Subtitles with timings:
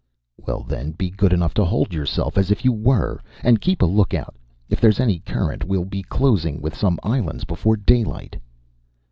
[0.35, 3.19] "Well, then, be good enough to hold yourself as if you were.
[3.43, 4.33] And keep a lookout.
[4.67, 8.35] If there's any current we'll be closing with some islands before daylight."